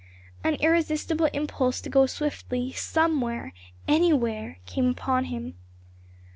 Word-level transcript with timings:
An 0.43 0.55
irresistible 0.55 1.27
impulse 1.31 1.79
to 1.81 1.87
go 1.87 2.07
swiftly 2.07 2.71
somewhere 2.71 3.53
anywhere 3.87 4.57
came 4.65 4.87
upon 4.89 5.25
him. 5.25 5.53